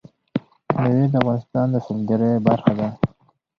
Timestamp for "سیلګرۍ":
1.85-2.31